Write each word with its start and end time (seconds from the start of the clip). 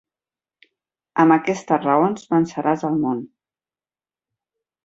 Amb 1.25 1.35
aquestes 1.35 1.83
raons 1.85 2.25
venceràs 2.33 2.89
el 2.91 2.99
món. 3.05 3.23